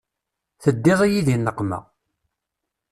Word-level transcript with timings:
Teddiḍ-iyi 0.63 1.21
di 1.27 1.35
nneqma. 1.39 1.79